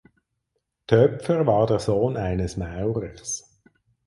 [0.87, 3.61] Töpfer war der Sohn eines Maurers.